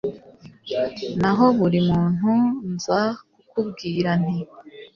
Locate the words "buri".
1.57-1.79